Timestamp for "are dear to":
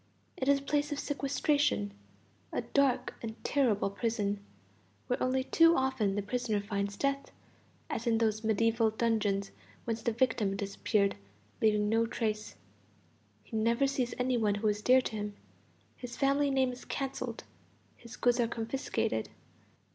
14.67-15.15